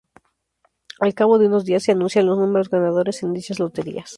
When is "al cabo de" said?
0.99-1.45